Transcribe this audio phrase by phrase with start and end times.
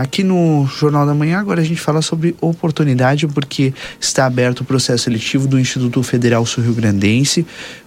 [0.00, 4.64] aqui no Jornal da Manhã agora a gente fala sobre oportunidade porque está aberto o
[4.64, 7.46] processo seletivo do Instituto Federal Sul-Rio Grandense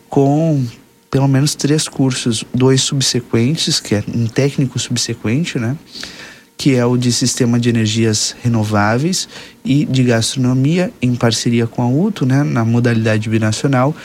[0.10, 0.64] com
[1.14, 5.78] pelo menos três cursos, dois subsequentes, que é um técnico subsequente, né?
[6.58, 9.30] Que é o de Sistema de Energias Renováveis
[9.64, 12.42] e de Gastronomia, em parceria com a UTO, né?
[12.42, 13.96] Na modalidade binacional,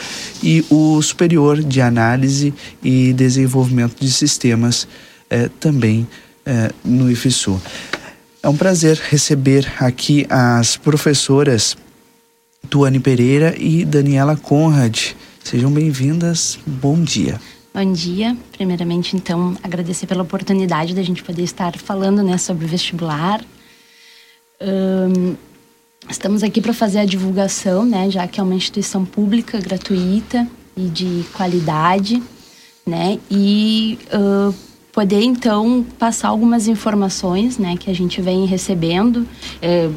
[0.43, 2.52] e o Superior de Análise
[2.84, 4.86] e Desenvolvimento de Sistemas,
[5.30, 6.06] é, também
[6.45, 7.59] é, no IFSU.
[8.43, 11.77] É um prazer receber aqui as professoras
[12.70, 15.14] Tuane Pereira e Daniela Conrad
[15.48, 16.59] Sejam bem-vindas.
[16.66, 17.41] Bom dia.
[17.73, 18.37] Bom dia.
[18.52, 23.42] Primeiramente, então, agradecer pela oportunidade da gente poder estar falando né, sobre o vestibular.
[24.61, 25.36] Um,
[26.06, 30.83] estamos aqui para fazer a divulgação, né, já que é uma instituição pública, gratuita e
[30.89, 32.23] de qualidade,
[32.86, 34.55] né, e uh,
[34.98, 39.19] poder então passar algumas informações, né, que a gente vem recebendo.
[39.62, 39.95] Uh,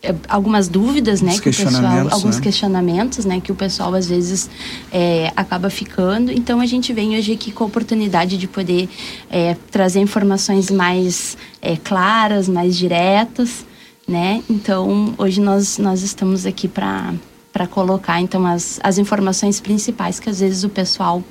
[0.00, 2.42] é, algumas dúvidas, né, que o pessoal, alguns né?
[2.42, 4.48] questionamentos, né, que o pessoal às vezes
[4.92, 6.30] é, acaba ficando.
[6.30, 8.88] Então a gente vem hoje aqui com a oportunidade de poder
[9.28, 13.64] é, trazer informações mais é, claras, mais diretas,
[14.06, 14.40] né.
[14.48, 17.12] Então hoje nós nós estamos aqui para
[17.52, 21.24] para colocar então as, as informações principais que às vezes o pessoal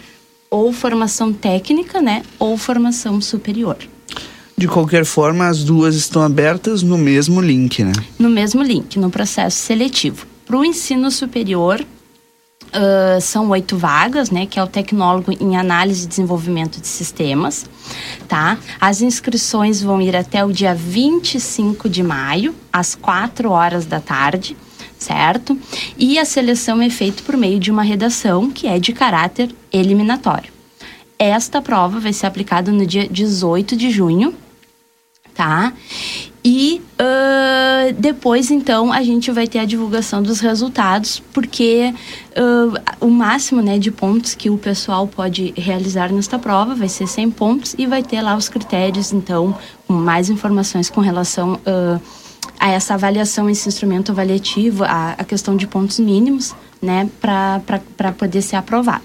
[0.50, 3.78] ou formação técnica, né, ou formação superior.
[4.58, 7.92] De qualquer forma, as duas estão abertas no mesmo link, né?
[8.18, 10.26] No mesmo link, no processo seletivo.
[10.46, 14.46] Para o ensino superior, uh, são oito vagas, né?
[14.46, 17.66] Que é o tecnólogo em análise e desenvolvimento de sistemas,
[18.30, 18.58] tá?
[18.80, 24.56] As inscrições vão ir até o dia 25 de maio, às 4 horas da tarde
[25.06, 25.58] certo?
[25.98, 30.52] E a seleção é feita por meio de uma redação que é de caráter eliminatório.
[31.18, 34.34] Esta prova vai ser aplicada no dia 18 de junho,
[35.34, 35.72] tá?
[36.44, 41.94] E uh, depois, então, a gente vai ter a divulgação dos resultados, porque
[42.38, 47.08] uh, o máximo né, de pontos que o pessoal pode realizar nesta prova vai ser
[47.08, 51.60] 100 pontos e vai ter lá os critérios, então, com mais informações com relação.
[51.66, 52.25] Uh,
[52.60, 58.42] a essa avaliação, esse instrumento avaliativo, a, a questão de pontos mínimos, né, para poder
[58.42, 59.04] ser aprovado.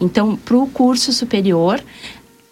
[0.00, 1.82] Então, para o curso superior,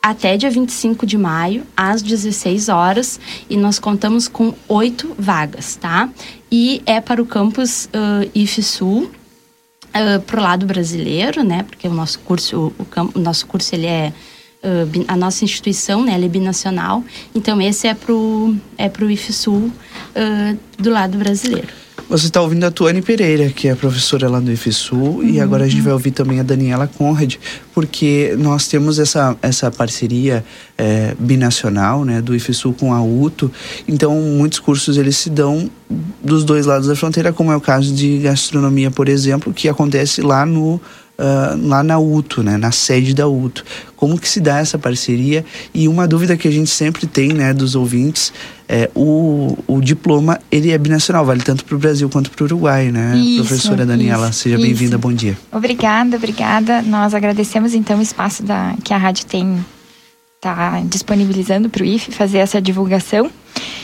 [0.03, 6.09] até dia 25 de maio, às 16 horas, e nós contamos com oito vagas, tá?
[6.51, 11.65] E é para o campus uh, IFSUL, uh, para o lado brasileiro, né?
[11.65, 14.13] Porque o nosso curso, o, o, o nosso curso ele é
[14.63, 17.05] uh, a nossa instituição, né, ela é binacional.
[17.35, 21.69] Então esse é pro é pro IFSUL uh, do lado brasileiro.
[22.09, 25.23] Você está ouvindo a Tuane Pereira, que é professora lá do IFSU, uhum.
[25.23, 27.35] e agora a gente vai ouvir também a Daniela Conrad,
[27.75, 30.43] porque nós temos essa, essa parceria
[30.79, 33.53] é, binacional, né, do IFSU com a UTO,
[33.87, 35.71] então muitos cursos eles se dão
[36.25, 40.23] dos dois lados da fronteira, como é o caso de gastronomia, por exemplo, que acontece
[40.23, 40.81] lá no
[41.19, 43.65] uh, lá na UTO, né, na sede da UTO.
[43.97, 45.45] Como que se dá essa parceria?
[45.75, 48.33] E uma dúvida que a gente sempre tem, né, dos ouvintes,
[48.69, 52.47] é o, o diploma ele é binacional, vale tanto para o Brasil quanto para o
[52.47, 54.29] Uruguai, né, isso, professora Daniela?
[54.31, 55.37] Isso, seja bem-vinda, bom dia.
[55.51, 56.83] Obrigada, obrigada.
[56.83, 59.65] Nós agradecemos então o espaço da, que a rádio tem
[60.41, 63.29] tá disponibilizando para o IFE fazer essa divulgação.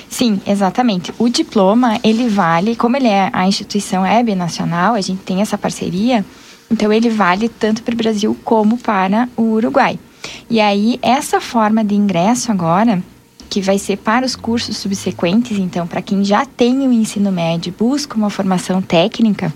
[0.08, 1.12] Sim, exatamente.
[1.18, 5.58] O diploma, ele vale, como ele é a instituição é binacional, a gente tem essa
[5.58, 6.24] parceria,
[6.70, 9.98] então ele vale tanto para o Brasil como para o Uruguai.
[10.48, 13.02] E aí essa forma de ingresso agora,
[13.48, 17.74] que vai ser para os cursos subsequentes, então para quem já tem o ensino médio,
[17.78, 19.54] busca uma formação técnica,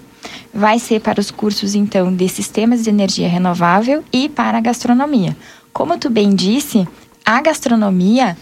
[0.53, 5.37] vai ser para os cursos então de sistemas de energia renovável e para a gastronomia.
[5.73, 6.87] Como tu bem disse,
[7.25, 8.37] a gastronomia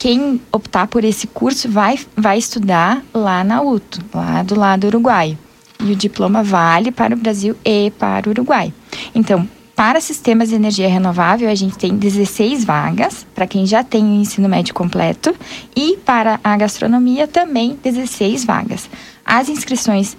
[0.00, 5.38] quem optar por esse curso vai, vai estudar lá na UTO, lá do lado uruguaio.
[5.82, 8.72] E o diploma vale para o Brasil e para o Uruguai.
[9.14, 9.48] Então,
[9.80, 14.20] para sistemas de energia renovável, a gente tem 16 vagas para quem já tem o
[14.20, 15.34] ensino médio completo
[15.74, 18.90] e para a gastronomia também 16 vagas.
[19.24, 20.18] As inscrições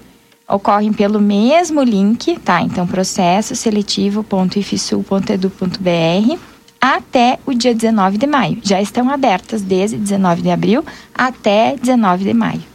[0.49, 2.61] ocorrem pelo mesmo link, tá?
[2.61, 3.53] Então, processo
[6.81, 8.57] até o dia 19 de maio.
[8.63, 10.83] Já estão abertas desde 19 de abril
[11.13, 12.70] até 19 de maio.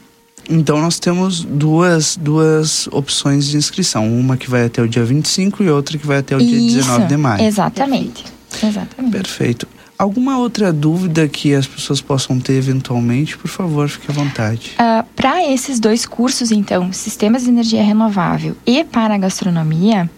[0.49, 5.63] Então nós temos duas, duas opções de inscrição, uma que vai até o dia 25
[5.63, 7.45] e outra que vai até o Isso, dia 19 de maio.
[7.45, 8.25] Exatamente.
[8.63, 9.13] Exatamente.
[9.13, 9.67] Perfeito.
[9.99, 14.73] Alguma outra dúvida que as pessoas possam ter eventualmente, por favor, fique à vontade.
[14.73, 20.11] Uh, ah, para esses dois cursos, então, Sistemas de Energia Renovável e para a Gastronomia,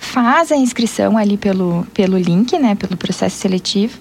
[0.00, 3.98] faz a inscrição ali pelo, pelo link, né, pelo processo seletivo.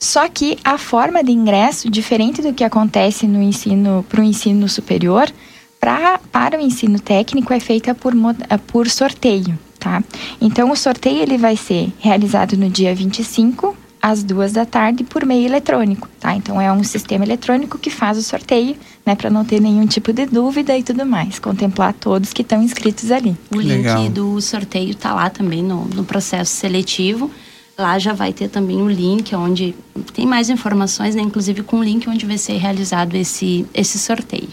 [0.00, 4.66] Só que a forma de ingresso, diferente do que acontece no ensino para o ensino
[4.66, 5.30] superior,
[5.78, 10.02] pra, para o ensino técnico é feita por, eh, por sorteio, tá?
[10.40, 15.26] Então o sorteio ele vai ser realizado no dia 25 às duas da tarde por
[15.26, 16.34] meio eletrônico, tá?
[16.34, 20.14] Então é um sistema eletrônico que faz o sorteio, né, para não ter nenhum tipo
[20.14, 23.36] de dúvida e tudo mais, contemplar todos que estão inscritos ali.
[23.54, 27.30] O link do sorteio tá lá também no, no processo seletivo.
[27.80, 29.74] Lá já vai ter também o um link onde
[30.12, 31.22] tem mais informações, né?
[31.22, 34.48] inclusive com o link onde vai ser realizado esse, esse sorteio.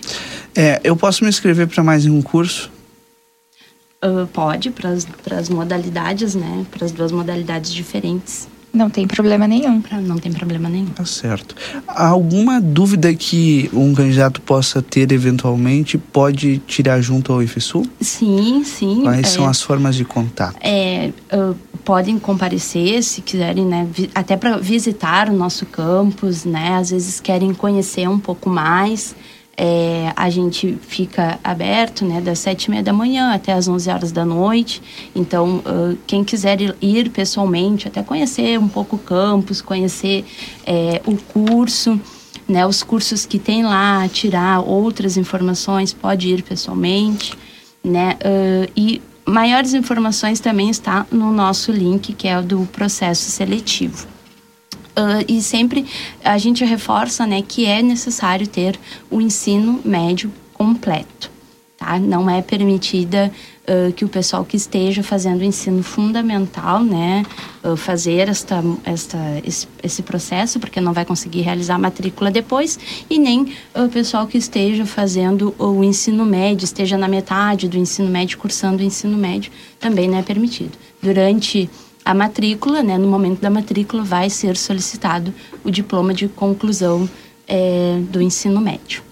[0.56, 2.72] É, eu posso me inscrever para mais um curso?
[4.02, 4.92] Uh, pode, para
[5.38, 6.66] as modalidades, né?
[6.72, 8.48] Para as duas modalidades diferentes.
[8.78, 9.82] Não tem problema nenhum.
[10.04, 10.86] Não tem problema nenhum.
[10.88, 11.56] Tá certo.
[11.88, 17.84] Alguma dúvida que um candidato possa ter eventualmente pode tirar junto ao IFSU?
[18.00, 19.02] Sim, sim.
[19.02, 20.58] Quais é, são as formas de contato?
[20.62, 21.56] É, uh,
[21.88, 23.88] podem comparecer se quiserem, né?
[24.14, 26.76] Até para visitar o nosso campus, né?
[26.76, 29.16] Às vezes querem conhecer um pouco mais.
[29.56, 33.90] É, a gente fica aberto né, das sete e meia da manhã até as onze
[33.90, 34.84] horas da noite.
[35.16, 40.26] Então, uh, quem quiser ir pessoalmente, até conhecer um pouco o campus, conhecer
[40.66, 42.00] é, o curso,
[42.46, 47.34] né, os cursos que tem lá, tirar outras informações, pode ir pessoalmente.
[47.82, 53.30] Né, uh, e maiores informações também está no nosso link, que é o do processo
[53.30, 54.08] seletivo.
[54.98, 55.86] Uh, e sempre
[56.24, 58.80] a gente reforça né, que é necessário ter
[59.12, 61.37] o ensino médio completo.
[61.88, 61.98] Tá?
[61.98, 63.32] Não é permitida
[63.64, 67.24] uh, que o pessoal que esteja fazendo o ensino fundamental, né,
[67.64, 72.78] uh, fazer esta, esta, esse, esse, processo, porque não vai conseguir realizar a matrícula depois,
[73.10, 78.10] e nem o pessoal que esteja fazendo o ensino médio, esteja na metade do ensino
[78.10, 79.50] médio, cursando o ensino médio,
[79.80, 80.78] também não é permitido.
[81.02, 81.70] Durante
[82.04, 87.10] a matrícula, né, no momento da matrícula, vai ser solicitado o diploma de conclusão
[87.48, 89.08] é, do ensino médio.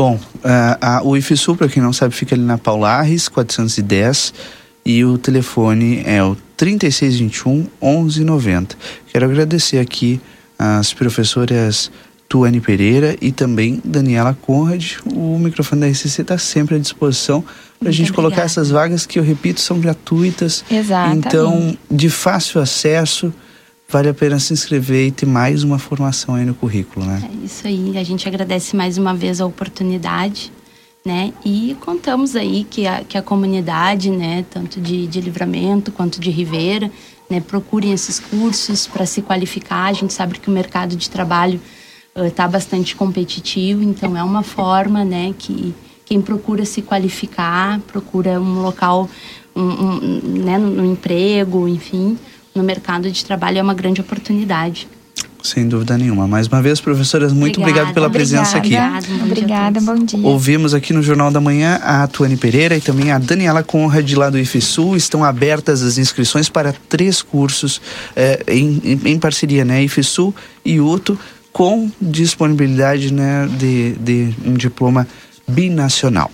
[0.00, 4.32] Bom, a, a, o IFSU, para quem não sabe, fica ali na Paulares, 410,
[4.82, 8.78] e o telefone é o 3621 1190.
[9.12, 10.18] Quero agradecer aqui
[10.58, 11.92] as professoras
[12.26, 14.92] Tuane Pereira e também Daniela Conrad.
[15.14, 17.44] O microfone da RCC está sempre à disposição
[17.78, 20.64] para a gente colocar essas vagas que eu repito são gratuitas.
[20.70, 21.28] Exatamente.
[21.28, 23.30] Então, de fácil acesso,
[23.90, 27.28] vale a pena se inscrever e ter mais uma formação aí no currículo, né?
[27.30, 27.98] É isso aí.
[27.98, 30.52] A gente agradece mais uma vez a oportunidade.
[31.02, 31.32] Né?
[31.42, 36.28] E contamos aí que a, que a comunidade, né, tanto de, de Livramento quanto de
[36.28, 36.92] Ribeira,
[37.28, 39.86] né, procurem esses cursos para se qualificar.
[39.86, 41.58] A gente sabe que o mercado de trabalho
[42.14, 48.38] está uh, bastante competitivo, então é uma forma né, que quem procura se qualificar, procura
[48.38, 49.08] um local
[49.56, 52.18] um, um, né, no, no emprego, enfim,
[52.54, 54.88] no mercado de trabalho é uma grande oportunidade.
[55.42, 56.26] Sem dúvida nenhuma.
[56.26, 58.76] Mais uma vez, professoras, muito obrigada, obrigado pela obrigada, presença aqui.
[58.76, 60.26] Obrigada, obrigada bom dia.
[60.26, 64.28] Ouvimos aqui no Jornal da Manhã a Tuane Pereira e também a Daniela Conrad lá
[64.28, 64.96] do IFSU.
[64.96, 67.80] Estão abertas as inscrições para três cursos
[68.14, 69.82] é, em, em, em, parceria, né?
[69.82, 71.18] IFSU e UTO
[71.52, 75.06] com disponibilidade né, de, de um diploma
[75.48, 76.30] binacional.